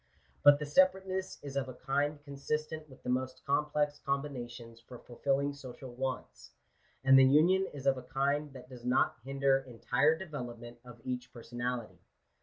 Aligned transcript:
But 0.41 0.57
the 0.57 0.65
separateness 0.65 1.37
is 1.43 1.55
of 1.55 1.69
a 1.69 1.75
kind 1.75 2.17
consistent 2.23 2.89
with 2.89 3.03
the 3.03 3.09
most 3.11 3.45
complex 3.45 3.99
combinations 4.03 4.79
for 4.81 4.97
fulfilling* 4.97 5.53
social 5.53 5.93
wants; 5.93 6.53
and 7.03 7.19
the 7.19 7.23
union 7.23 7.67
is 7.71 7.85
of 7.85 7.97
a 7.99 8.09
kind 8.09 8.51
that 8.53 8.67
does 8.67 8.83
not 8.83 9.17
hinder] 9.23 9.59
entire 9.59 10.17
development 10.17 10.79
of 10.83 11.01
each 11.03 11.31
personality. 11.31 11.99